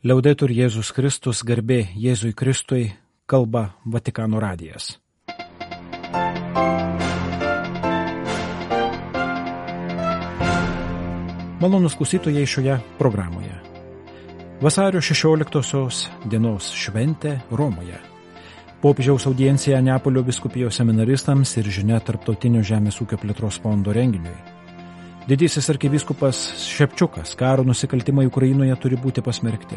[0.00, 2.86] Liaudetur Jėzus Kristus garbė Jėzui Kristui
[3.28, 4.94] kalba Vatikano radijas.
[11.60, 13.52] Malonus klausytojai šioje programoje.
[14.64, 18.00] Vasario 16 dienos šventė Romoje.
[18.80, 24.59] Popiežiaus audiencija Neapolio biskupijos seminaristams ir žinia Tarptautinio žemės ūkio plėtros fondo renginiui.
[25.28, 29.76] Didysis arkivyskupas Šepčiukas karo nusikaltimai Ukrainoje turi būti pasmerkti.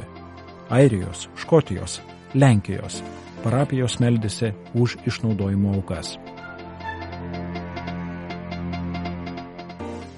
[0.72, 2.00] Airijos, Škotijos,
[2.34, 3.02] Lenkijos
[3.44, 6.16] parapijos meldėsi už išnaudojimo aukas.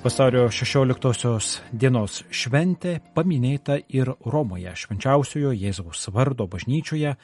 [0.06, 7.16] Vasario 16 dienos šventė paminėta ir Romoje švenčiausiojo Jėzaus vardo bažnyčioje,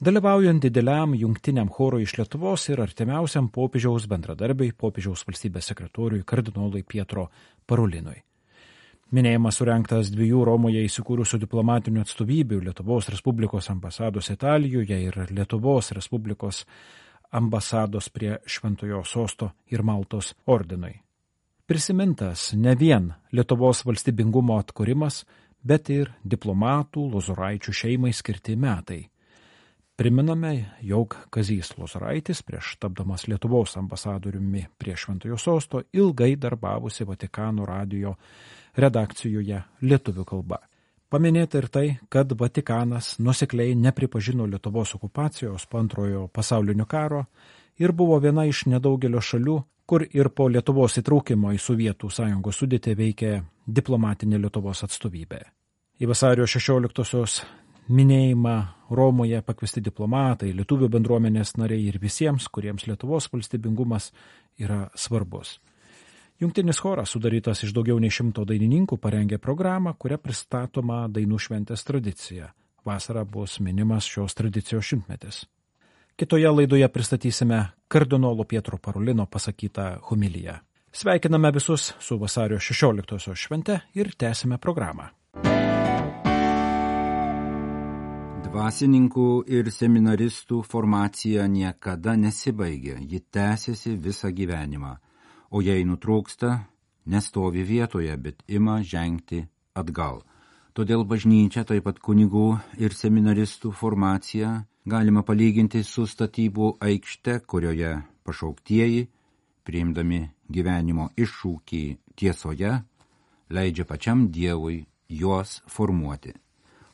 [0.00, 7.26] dalyvaujant dideliam jungtiniam chorui iš Lietuvos ir artimiausiam popiežiaus bendradarbiai popiežiaus valstybės sekretoriui kardinolui Pietro
[7.68, 8.16] Parulinui.
[9.10, 16.64] Minėjimas surinktas dviejų Romoje įsikūrusių diplomatinių atstovybių Lietuvos Respublikos ambasados Italijoje ir Lietuvos Respublikos
[17.36, 20.94] ambasados prie Šventojo sosto ir Maltos ordinui.
[21.66, 25.24] Prisimintas ne vien Lietuvos valstybingumo atkūrimas,
[25.62, 29.02] bet ir diplomatų lozoraičių šeimai skirti metai
[30.00, 38.14] Priminame, jog Kazys Lozoraitis prieš tapdamas Lietuvos ambasadoriumi prie Šventojo sosto ilgai darbavusi Vatikano radio
[38.76, 40.58] redakcijoje lietuvių kalba.
[41.12, 47.26] Paminėta ir tai, kad Vatikanas nusekliai nepripažino Lietuvos okupacijos po antrojo pasaulinio karo
[47.76, 52.96] ir buvo viena iš nedaugelio šalių, kur ir po Lietuvos įtraukimo į Sovietų sąjungos sudėtį
[53.04, 53.36] veikė
[53.68, 55.44] diplomatinė Lietuvos atstovybė.
[56.00, 57.44] Į vasario 16
[57.92, 64.10] minėjimą Romoje pakviesti diplomatai, lietuvių bendruomenės nariai ir visiems, kuriems Lietuvos valstybingumas
[64.58, 65.58] yra svarbus.
[66.40, 72.50] Jungtinis choras, sudarytas iš daugiau nei šimto dainininkų, parengė programą, kuria pristatoma dainų šventės tradicija.
[72.84, 75.44] Vasara bus minimas šios tradicijos šimtmetis.
[76.16, 80.56] Kitoje laidoje pristatysime kardinolo Pietro Parulino pasakytą humiliją.
[80.92, 85.12] Sveikiname visus su vasario 16 švente ir tęsime programą.
[88.50, 94.96] Dvasininkų ir seminaristų formacija niekada nesibaigia, ji tęsiasi visą gyvenimą,
[95.54, 96.50] o jei nutrūksta,
[97.06, 99.44] nestovi vietoje, bet ima žengti
[99.78, 100.24] atgal.
[100.74, 104.52] Todėl bažnyčia, taip pat kunigų ir seminaristų formacija
[104.82, 109.06] galima palyginti su statybų aikšte, kurioje pašauktieji,
[109.62, 111.82] priimdami gyvenimo iššūkį
[112.18, 112.76] tiesoje,
[113.46, 116.34] leidžia pačiam Dievui juos formuoti.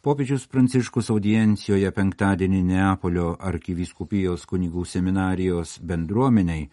[0.06, 6.68] Popiežius Pranciškus audiencijoje penktadienį Neapolio arkivyskupijos kunigų seminarijos bendruomeniai,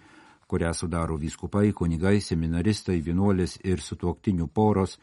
[0.45, 4.99] kurią sudaro vyskupai, kunigai, seminaristai, vienuolis ir sutuoktinių poros,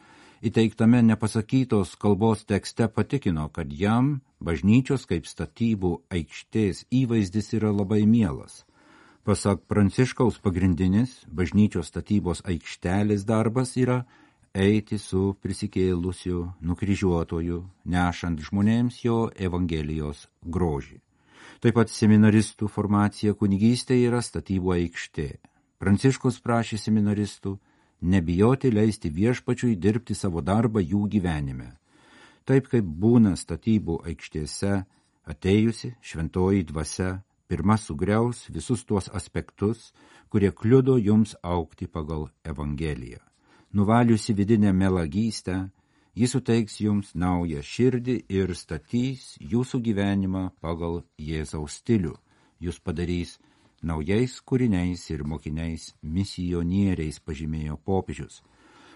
[0.46, 8.62] įteiktame nepasakytos kalbos tekste patikino, kad jam bažnyčios kaip statybų aikštės įvaizdis yra labai mielas.
[9.26, 14.04] Pasak Pranciškaus pagrindinis bažnyčios statybos aikštelės darbas yra
[14.54, 20.98] eiti su prisikėlusiu nukryžiuotoju, nešant žmonėms jo Evangelijos grožį.
[21.60, 25.28] Taip pat seminaristų formacija kunigystė yra statybų aikštė.
[25.78, 27.58] Pranciškus prašė seminaristų
[28.00, 31.76] nebijoti leisti viešpačiui dirbti savo darbą jų gyvenime.
[32.44, 34.84] Taip kaip būna statybų aikštėse,
[35.30, 39.92] atėjusi šventoji dvasia pirma sugriaus visus tuos aspektus,
[40.28, 43.29] kurie kliudo jums aukti pagal Evangeliją
[43.72, 45.68] nuvaliusi vidinę melagystę,
[46.14, 52.16] jis suteiks jums naują širdį ir statys jūsų gyvenimą pagal Jėzaus stilių.
[52.60, 53.38] Jūs padarys
[53.82, 58.42] naujais kūriniais ir mokiniais misionieriais, pažymėjo popiežius.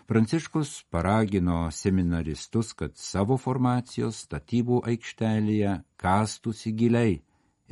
[0.04, 7.22] Pranciškus paragino seminaristus, kad savo formacijos statybų aikštelėje kastųsi giliai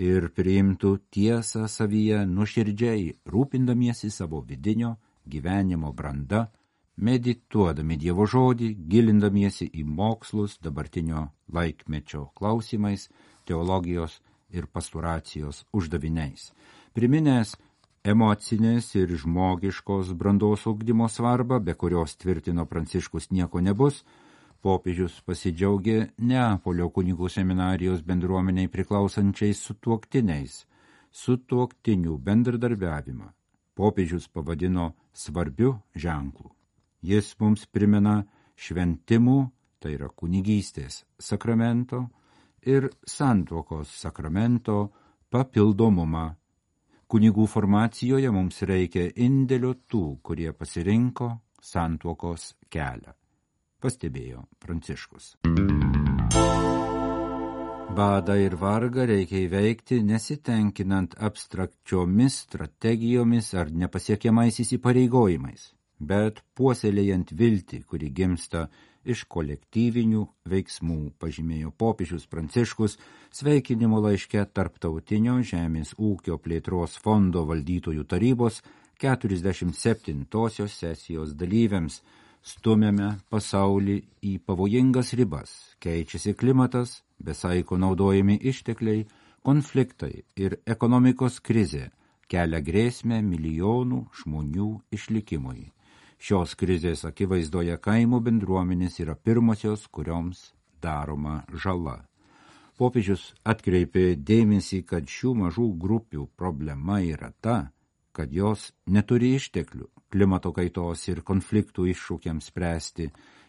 [0.00, 4.96] ir priimtų tiesą savyje nuširdžiai, rūpindamiesi savo vidinio
[5.28, 6.46] gyvenimo branda,
[6.96, 13.08] medituodami Dievo žodį, gilindamiesi į mokslus dabartinio laikmečio klausimais,
[13.46, 14.20] teologijos
[14.52, 16.52] ir pasturacijos uždaviniais.
[16.92, 17.56] Priminęs
[18.04, 24.02] emocinės ir žmogiškos brandos ugdymo svarbą, be kurios tvirtino Pranciškus nieko nebus,
[24.62, 30.64] popiežius pasidžiaugė Neapolio kunigų seminarijos bendruomeniai priklausančiais sutuoktiniais,
[31.10, 33.32] sutuoktinių bendradarbiavimą.
[33.74, 36.52] Popiežius pavadino svarbiu ženklu.
[37.02, 38.22] Jis mums primena
[38.54, 39.38] šventimų,
[39.82, 42.04] tai yra kunigystės sakramento
[42.62, 44.92] ir santuokos sakramento
[45.32, 46.28] papildomumą.
[47.10, 51.28] Kunigų formacijoje mums reikia indėlio tų, kurie pasirinko
[51.60, 53.12] santuokos kelią,
[53.82, 55.34] pastebėjo Pranciškus.
[57.92, 65.66] Badą ir vargą reikia įveikti nesitenkinant abstrakčiomis strategijomis ar nepasiekiamais įsipareigojimais,
[66.02, 68.66] bet puoselėjant viltį, kuri gimsta
[69.04, 72.98] iš kolektyvinių veiksmų, pažymėjo popiežius Pranciškus
[73.34, 78.60] sveikinimo laiške Tarptautinio žemės ūkio plėtros fondo valdytojų tarybos
[79.02, 82.02] 47-osios sesijos dalyviams
[82.42, 83.96] stumėme pasaulį
[84.26, 85.50] į pavojingas ribas,
[85.82, 89.06] keičiasi klimatas, besaiko naudojami ištekliai,
[89.42, 91.90] konfliktai ir ekonomikos krizė
[92.30, 95.70] kelia grėsmę milijonų žmonių išlikimui.
[96.22, 100.52] Šios krizės akivaizdoje kaimo bendruomenės yra pirmosios, kurioms
[100.84, 101.96] daroma žala.
[102.78, 107.56] Popiežius atkreipė dėmesį, kad šių mažų grupių problema yra ta,
[108.14, 113.08] kad jos neturi išteklių klimato kaitos ir konfliktų iššūkiams spręsti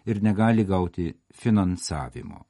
[0.09, 2.41] ir negali gauti finansavimo.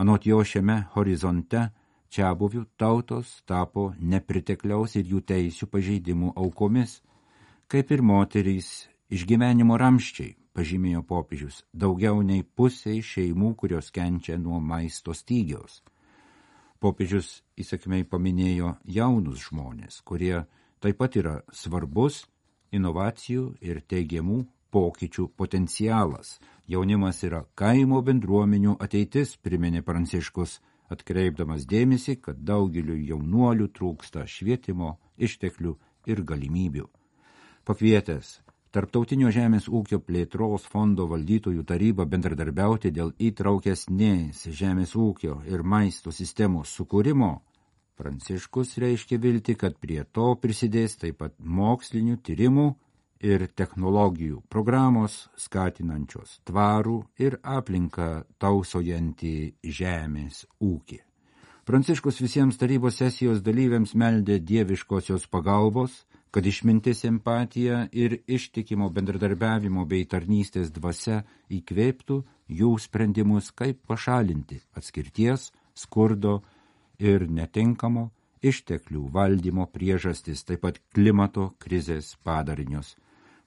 [0.00, 1.68] Anot jo šiame horizonte
[2.08, 7.02] čia buvių tautos tapo nepritekliaus ir jų teisių pažeidimų aukomis,
[7.68, 15.14] kaip ir moterys išgyvenimo ramščiai, pažymėjo popiežius, daugiau nei pusiai šeimų, kurios kenčia nuo maisto
[15.14, 15.82] stygiaus.
[16.80, 20.44] Popiežius įsakmei paminėjo jaunus žmonės, kurie
[20.80, 22.24] taip pat yra svarbus
[22.76, 24.44] inovacijų ir teigiamų
[24.74, 26.36] pokyčių potencialas.
[26.68, 30.58] Jaunimas yra kaimo bendruomenių ateitis, priminė Pranciškus,
[30.92, 35.76] atkreipdamas dėmesį, kad daugeliu jaunuolių trūksta švietimo, išteklių
[36.10, 36.86] ir galimybių.
[37.66, 38.36] Pakvietęs
[38.76, 46.74] Tarptautinio žemės ūkio plėtros fondo valdytojų taryba bendradarbiauti dėl įtraukesnės žemės ūkio ir maisto sistemos
[46.76, 47.30] sukūrimo,
[47.96, 52.66] Pranciškus reiškia vilti, kad prie to prisidės taip pat mokslinių tyrimų
[53.24, 59.36] ir technologijų programos skatinančios tvarų ir aplinką tausojantį
[59.78, 61.00] žemės ūkį.
[61.66, 65.96] Pranciškus visiems tarybos sesijos dalyviams meldė dieviškosios pagalbos,
[66.36, 72.18] kad išmintis empatija ir ištikimo bendradarbiavimo bei tarnystės dvasia įkvėptų
[72.58, 76.42] jų sprendimus, kaip pašalinti atskirties, skurdo
[77.00, 78.10] ir netinkamo
[78.44, 82.92] išteklių valdymo priežastis, taip pat klimato krizės padarinius–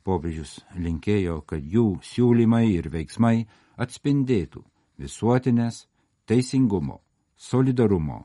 [0.09, 3.43] Popiežius linkėjo, kad jų siūlymai ir veiksmai
[3.83, 4.63] atspindėtų
[4.99, 5.83] visuotinės
[6.29, 6.99] teisingumo,
[7.35, 8.23] solidarumo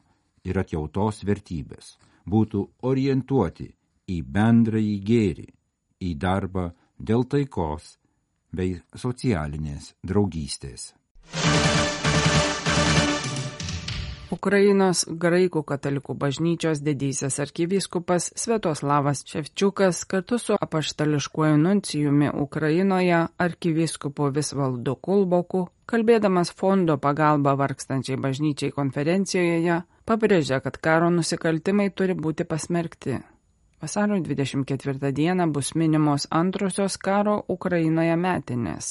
[0.49, 3.69] ir atjautos vertybės, būtų orientuoti
[4.11, 5.47] į bendrąjį gėrį,
[6.05, 7.95] į darbą dėl taikos
[8.55, 10.93] bei socialinės draugystės.
[14.35, 24.97] Ukrainos graikų katalikų bažnyčios didysis arkivyskupas Svetoslavas Ševčiukas kartu su apaštališkuoju nuncijumi Ukrainoje arkivyskupu Visvaldu
[24.97, 33.21] Kulboku, kalbėdamas fondo pagalba vargstančiai bažnyčiai konferencijoje, pabrėžė, kad karo nusikaltimai turi būti pasmerkti.
[33.85, 38.87] Vasario 24 dieną bus minimos antrosios karo Ukrainoje metinės.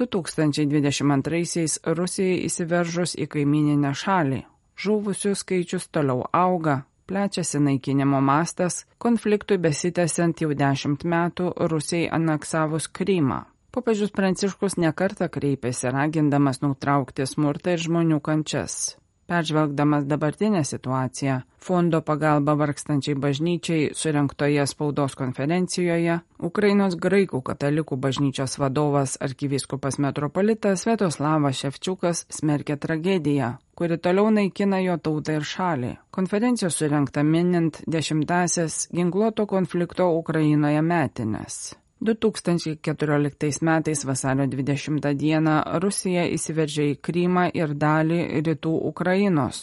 [0.00, 4.38] 2022-aisiais Rusijai įsiveržus į kaimininę šalį,
[4.84, 13.42] žuvusių skaičius toliau auga, plečiasi naikinimo mastas, konfliktui besitęsiant jau dešimt metų Rusijai aneksavus Krymą.
[13.72, 18.96] Popiežius Pranciškus nekarta kreipėsi ragindamas nutraukti smurtą ir žmonių kančias.
[19.26, 29.14] Peržvelgdamas dabartinę situaciją, fondo pagalba vargstančiai bažnyčiai surinktoje spaudos konferencijoje, Ukrainos graikų katalikų bažnyčios vadovas
[29.22, 35.92] arkivyskupas metropolitas Svetoslavas Ševčiukas smerkė tragediją, kuri toliau naikina jo tautą ir šalį.
[36.10, 41.62] Konferencija surinkta minint dešimtasias ginkluoto konflikto Ukrainoje metinės.
[42.02, 49.60] 2014 metais vasario 20 dieną Rusija įsiveržė į Krymą ir dalį rytų Ukrainos,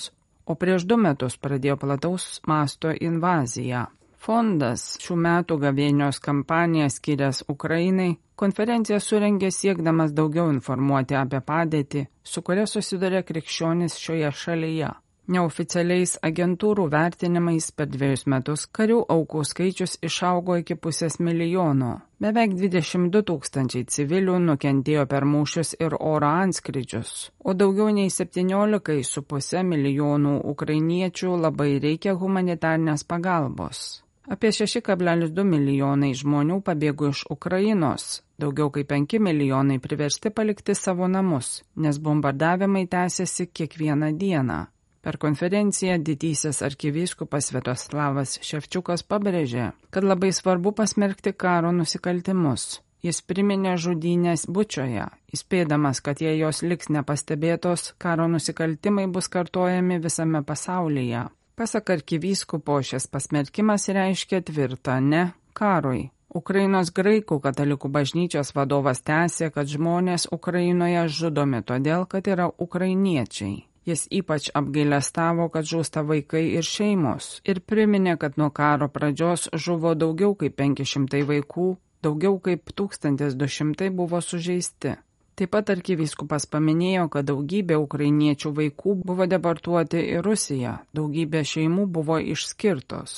[0.47, 3.89] o prieš du metus pradėjo plataus masto invaziją.
[4.19, 12.43] Fondas šių metų gavėnios kampaniją skirias Ukrainai konferenciją surengė siekdamas daugiau informuoti apie padėtį, su
[12.43, 14.95] kuria susiduria krikščionis šioje šalyje.
[15.29, 21.89] Neoficialiais agentūrų vertinimais per dviejus metus karių aukų skaičius išaugo iki pusės milijono.
[22.17, 27.11] Beveik 22 tūkstančiai civilių nukentėjo per mūšius ir oro anskridžius,
[27.45, 34.01] o daugiau nei 17,5 milijonų ukrainiečių labai reikia humanitarnės pagalbos.
[34.25, 41.61] Apie 6,2 milijonai žmonių pabėgo iš Ukrainos, daugiau kaip 5 milijonai priversti palikti savo namus,
[41.77, 44.59] nes bombardavimai tęsiasi kiekvieną dieną.
[45.01, 52.81] Per konferenciją didysis arkivyskupas Svetoslavas Ševčiukas pabrėžė, kad labai svarbu pasmerkti karo nusikaltimus.
[52.99, 60.43] Jis priminė žudynės bučioje, įspėdamas, kad jei jos liks nepastebėtos, karo nusikaltimai bus kartojami visame
[60.43, 61.29] pasaulyje.
[61.55, 66.09] Pasak arkivyskupo, šis pasmerkimas reiškia tvirtą ne karui.
[66.35, 73.68] Ukrainos graikų katalikų bažnyčios vadovas tęsė, kad žmonės Ukrainoje žudomi todėl, kad yra ukrainiečiai.
[73.89, 79.95] Jis ypač apgailestavo, kad žūsta vaikai ir šeimos ir priminė, kad nuo karo pradžios žuvo
[79.97, 81.69] daugiau kaip 500 vaikų,
[82.05, 84.93] daugiau kaip 1200 buvo sužeisti.
[85.39, 92.17] Taip pat arkivyskupas paminėjo, kad daugybė ukrainiečių vaikų buvo deportuoti į Rusiją, daugybė šeimų buvo
[92.33, 93.13] išskirtos.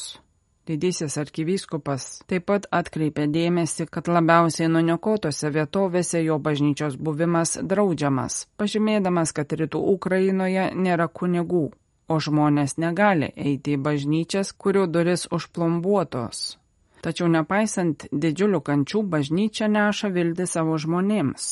[0.69, 9.33] Didysis arkivyskupas taip pat atkreipė dėmesį, kad labiausiai nuniokotose vietovėse jo bažnyčios buvimas draudžiamas, pažymėdamas,
[9.33, 11.63] kad rytų Ukrainoje nėra kunigų,
[12.13, 16.43] o žmonės negali eiti į bažnyčias, kurių duris užplombuotos.
[17.01, 21.49] Tačiau nepaisant didžiulių kančių, bažnyčia neša viltį savo žmonėms.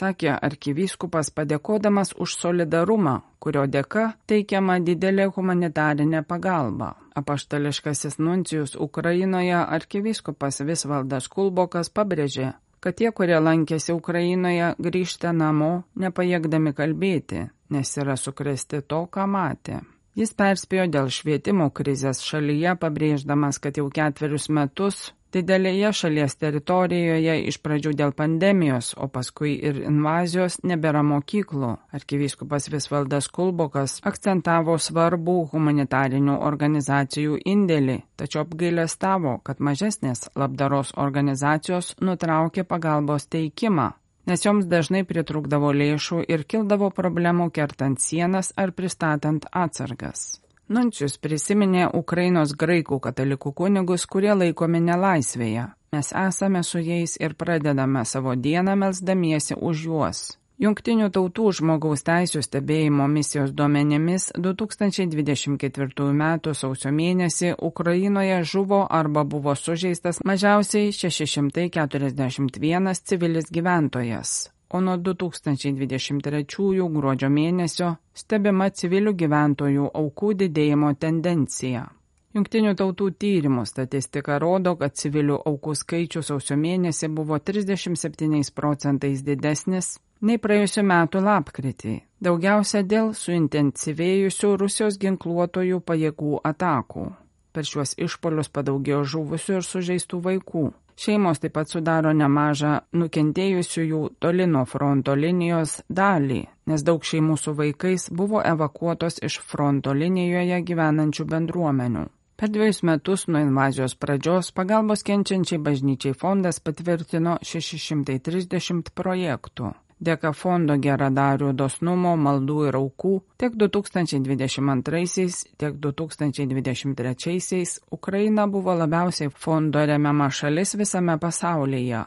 [0.00, 6.94] Sakė arkivyskupas padėkodamas už solidarumą, kurio dėka teikiama didelė humanitarinė pagalba.
[7.20, 16.72] Apaštališkasis nuncijus Ukrainoje arkivyskupas Visvaldas Kulbokas pabrėžė, kad tie, kurie lankėsi Ukrainoje, grįžta namo, nepajėgdami
[16.80, 19.82] kalbėti, nes yra sukresti to, ką matė.
[20.16, 27.58] Jis perspėjo dėl švietimo krizės šalyje, pabrėždamas, kad jau ketverius metus didelėje šalies teritorijoje iš
[27.64, 31.70] pradžių dėl pandemijos, o paskui ir invazijos nebėra mokyklų.
[31.96, 42.66] Arkivyskupas Visvaldas Kulbokas akcentavo svarbų humanitarinių organizacijų indėlį, tačiau apgailestavo, kad mažesnės labdaros organizacijos nutraukė
[42.68, 43.90] pagalbos teikimą,
[44.26, 50.40] nes joms dažnai pritrūkdavo lėšų ir kildavo problemų kertant sienas ar pristatant atsargas.
[50.70, 55.64] Nunčius prisiminė Ukrainos graikų katalikų kunigus, kurie laikomi nelaisvėje.
[55.90, 60.20] Mes esame su jais ir pradedame savo dieną melsdamiesi už juos.
[60.60, 66.24] Junktinių tautų žmogaus teisų stebėjimo misijos duomenimis 2024 m.
[66.52, 77.30] sausio mėnesį Ukrainoje žuvo arba buvo sužeistas mažiausiai 641 civilis gyventojas, o nuo 2023 gruodžio
[77.30, 81.88] mėnesio stebima civilių gyventojų aukų didėjimo tendencija.
[82.30, 89.96] Junktinių tautų tyrimų statistika rodo, kad civilių aukų skaičius sausio mėnesį buvo 37 procentais didesnis
[90.20, 97.08] nei praėjusiu metu lapkritį, daugiausia dėl suintensyvėjusių Rusijos ginkluotojų pajėgų atakų.
[97.50, 100.64] Per šiuos išpolius padaugėjo žuvusių ir sužeistų vaikų.
[101.00, 107.54] Šeimos taip pat sudaro nemažą nukentėjusiųjų toli nuo fronto linijos dalį, nes daug šeimų su
[107.56, 112.04] vaikais buvo evakuotos iš fronto linijoje gyvenančių bendruomenių.
[112.36, 119.72] Per dviejus metus nuo invazijos pradžios pagalbos kenčiančiai bažnyčiai fondas patvirtino 630 projektų.
[120.00, 125.26] Dėka fondo geradarių dosnumo, maldų ir aukų tiek 2022,
[125.60, 127.60] tiek 2023
[127.92, 132.00] Ukraina buvo labiausiai fondo remiama šalis visame pasaulyje.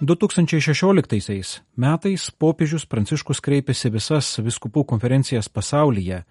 [0.00, 6.24] 2016 metais popiežius Pranciškus kreipėsi visas viskupų konferencijas pasaulyje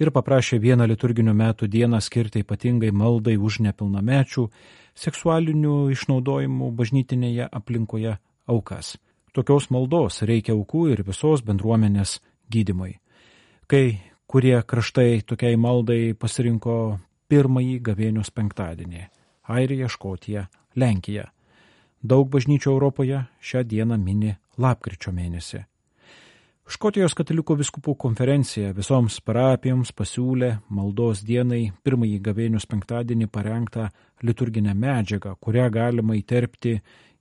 [0.00, 4.46] ir paprašė vieną liturginių metų dieną skirti ypatingai maldai už nepilnamečių
[4.94, 8.96] seksualinių išnaudojimų bažnytinėje aplinkoje aukas.
[9.32, 12.18] Tokios maldos reikia aukų ir visos bendruomenės
[12.52, 12.98] gydimui.
[13.66, 16.98] Kai kurie kraštai tokiai maldai pasirinko
[17.32, 19.08] pirmąjį gavėnios penktadienį-
[19.56, 21.30] Airija, Škotija, Lenkija.
[22.02, 25.64] Daug bažnyčių Europoje šią dieną mini lapkričio mėnesį.
[26.72, 33.90] Škotijos katalikų viskupų konferencija visoms parapijoms pasiūlė maldos dienai pirmąjį gavėnius penktadienį parengtą
[34.24, 36.78] liturginę medžiagą, kurią galima įterpti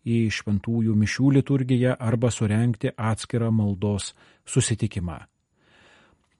[0.08, 4.13] į šventųjų mišių liturgiją arba surenkti atskirą maldos
[4.48, 5.17] susitikimą.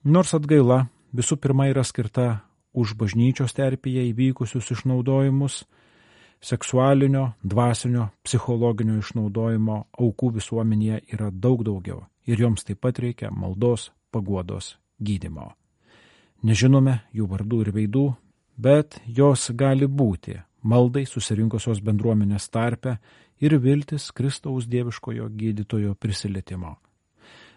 [0.08, 5.66] Nors atgaila visų pirma yra skirta už bažnyčios terpėje įvykusius išnaudojimus,
[6.42, 13.90] seksualinio, dvasinio, psichologinio išnaudojimo aukų visuomenėje yra daug daugiau ir joms taip pat reikia maldos,
[14.10, 15.52] paguodos, gydimo.
[16.42, 18.06] Nežinome jų vardų ir veidų,
[18.58, 22.96] bet jos gali būti maldai susirinkusios bendruomenės tarpe
[23.42, 26.76] ir viltis Kristaus dieviškojo gydytojo prisilietimo.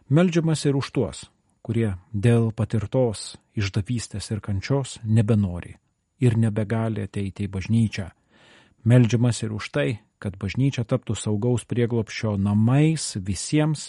[0.10, 1.24] Meldžiamas ir už tuos,
[1.66, 5.74] kurie dėl patirtos išdavystės ir kančios nebenori
[6.22, 8.06] ir nebegali ateiti į bažnyčią.
[8.86, 9.88] Meldžiamas ir už tai,
[10.22, 13.88] kad bažnyčia taptų saugaus prieglopščio namais visiems,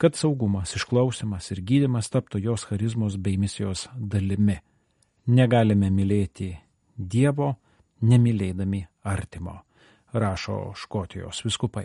[0.00, 4.56] kad saugumas, išklausimas ir gydimas taptų jos charizmos bei misijos dalimi.
[5.28, 6.48] Negalime mylėti
[6.96, 7.52] Dievo,
[8.00, 9.58] nemylėdami artimo,
[10.16, 11.84] rašo Škotijos viskupai.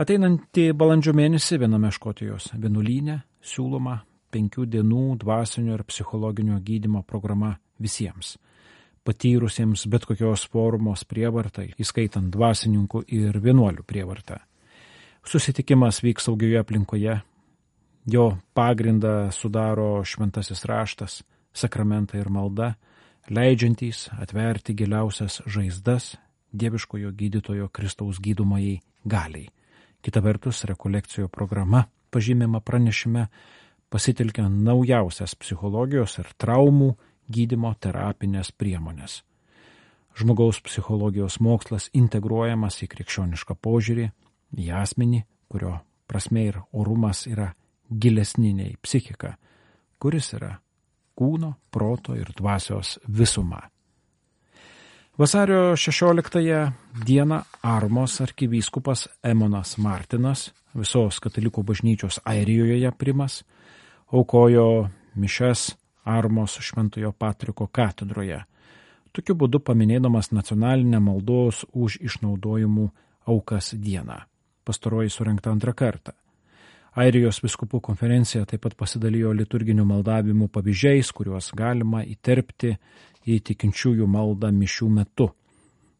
[0.00, 4.00] Ateinantį balandžio mėnesį viename Škotijos vienuolynė siūloma
[4.32, 8.38] penkių dienų dvasinio ir psichologinio gydimo programa visiems
[9.08, 14.42] patyrusiems bet kokios formos prievartai, įskaitant dvasininkų ir vienuolių prievartą.
[15.24, 17.14] Susitikimas vyks saugioje aplinkoje,
[18.12, 21.22] jo pagrindą sudaro šventasis raštas,
[21.56, 22.74] sakramentai ir malda,
[23.32, 26.14] leidžiantys atverti giliausias žaizdas
[26.52, 29.48] dieviškojo gydytojo Kristaus gydomajai galiai.
[30.04, 33.26] Kita vertus, rekolekcijų programa pažymima pranešime
[33.88, 36.94] pasitelkia naujausias psichologijos ir traumų
[37.28, 39.22] gydimo terapinės priemonės.
[40.18, 44.08] Žmogaus psichologijos mokslas integruojamas į krikščionišką požiūrį,
[44.58, 45.76] į asmenį, kurio
[46.08, 47.52] prasme ir orumas yra
[47.88, 49.36] gilesni nei psichika,
[50.00, 50.56] kuris yra
[51.18, 53.60] kūno, proto ir dvasios visuma.
[55.18, 56.72] Vasario 16
[57.06, 63.40] dieną Armos arkivyskupas Emonas Martinas, visos katalikų bažnyčios Airijoje primas,
[64.14, 65.72] aukojo mišes
[66.08, 68.40] Armos Šventojo Patriko katedroje,
[69.12, 72.88] tokiu būdu paminėdamas nacionalinę maldos už išnaudojimų
[73.28, 74.22] aukas dieną.
[74.64, 76.16] Pastaroji surinkta antrą kartą.
[76.98, 82.72] Airijos viskupų konferencija taip pat pasidalijo liturginių maldavimų pavyzdžiais, kuriuos galima įterpti
[83.28, 85.28] į tikinčiųjų maldą mišių metu.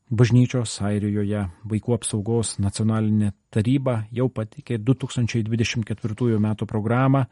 [0.08, 6.48] Bažnyčios Airijoje vaikų apsaugos nacionalinė taryba jau patikė 2024 m.
[6.64, 7.26] programą,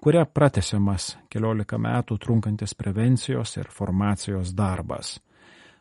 [0.00, 5.20] kuria pratesiamas keliolika metų trunkantis prevencijos ir formacijos darbas.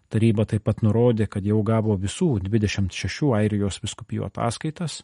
[0.10, 5.04] Taryba taip pat nurodė, kad jau gavo visų 26 Airijos viskupijų ataskaitas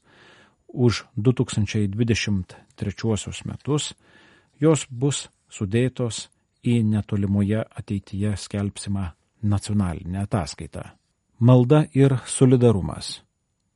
[0.68, 3.96] už 2023 metus,
[4.60, 6.30] jos bus sudėtos
[6.66, 9.12] į netolimoje ateityje skelbsimą
[9.44, 10.84] nacionalinę ataskaitą.
[11.40, 13.22] Malda ir solidarumas.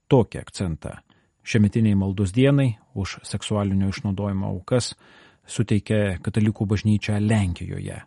[0.10, 1.00] Tokį akcentą
[1.50, 4.96] šiemetiniai maldos dienai už seksualinio išnaudojimo aukas
[5.50, 7.98] suteikė katalikų bažnyčia Lenkijoje.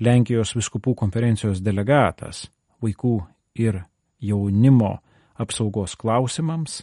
[0.00, 2.46] Lenkijos viskupų konferencijos delegatas
[2.82, 3.16] vaikų
[3.60, 3.82] ir
[4.22, 4.96] jaunimo
[5.38, 6.82] apsaugos klausimams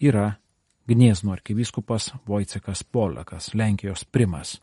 [0.00, 0.32] yra
[0.90, 4.56] Gniezno arkivyskupas Vojcekas Polakas, Lenkijos primas.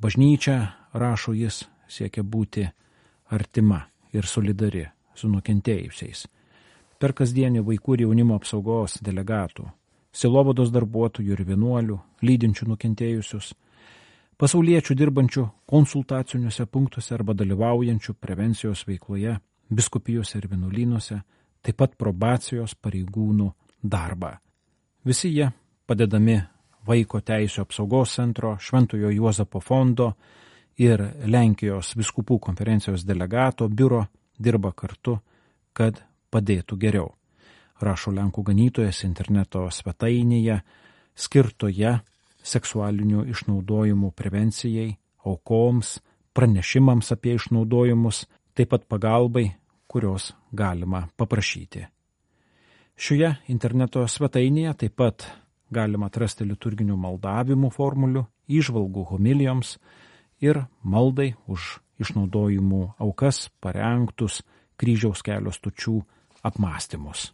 [0.00, 2.64] Bažnyčia, rašo jis, siekia būti
[3.30, 6.24] artima ir solidari su nukentėjusiais.
[6.98, 9.68] Per kasdienį vaikų ir jaunimo apsaugos delegatų
[10.18, 13.52] silovados darbuotojų ir vienuolių, lydinčių nukentėjusius,
[14.38, 19.36] pasauliečių dirbančių konsultaciniuose punktuose arba dalyvaujančių prevencijos veikloje,
[19.70, 21.20] biskupijose ir vienuolynuose,
[21.62, 23.50] taip pat probacijos pareigūnų
[23.82, 24.36] darbą.
[25.04, 25.50] Visi jie
[25.86, 26.38] padedami
[26.88, 30.12] Vaiko teisų apsaugos centro, Šventojo Juozapo fondo
[30.80, 34.06] ir Lenkijos viskupų konferencijos delegato biuro
[34.38, 35.18] dirba kartu,
[35.76, 36.00] kad
[36.32, 37.10] padėtų geriau
[37.84, 40.60] rašo Lenkų ganytojas interneto svetainėje,
[41.18, 41.98] skirtoje
[42.48, 44.92] seksualinių išnaudojimų prevencijai,
[45.26, 45.98] aukoms,
[46.34, 49.50] pranešimams apie išnaudojimus, taip pat pagalbai,
[49.88, 51.86] kurios galima paprašyti.
[52.98, 55.26] Šioje interneto svetainėje taip pat
[55.70, 59.76] galima atrasti liturginių maldavimų formulių, įžvalgų homilijoms
[60.42, 64.40] ir maldai už išnaudojimų aukas parengtus
[64.78, 65.98] kryžiaus kelio stučių
[66.42, 67.32] apmąstymus.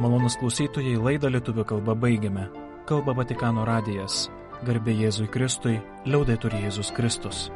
[0.00, 2.48] Malonus klausytojai laidą lietuvių kalbą baigiame.
[2.86, 4.26] Kalba Vatikano radijas.
[4.64, 7.48] Garbė Jėzui Kristui, liaudai turi Jėzus Kristus.